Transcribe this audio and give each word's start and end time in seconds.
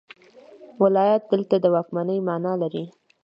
ولایت 0.83 1.21
دلته 1.31 1.55
د 1.59 1.65
واکمنۍ 1.75 2.19
معنی 2.27 2.53
لري. 2.61 2.83